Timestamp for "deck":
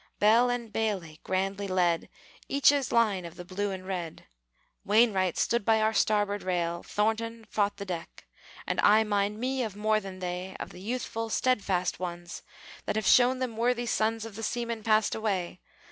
7.85-8.25